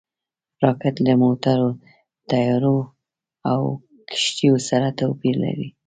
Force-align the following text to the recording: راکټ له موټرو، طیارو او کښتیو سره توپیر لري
راکټ 0.63 0.95
له 1.05 1.13
موټرو، 1.23 1.69
طیارو 2.29 2.77
او 3.51 3.61
کښتیو 4.09 4.55
سره 4.69 4.87
توپیر 4.99 5.35
لري 5.45 5.67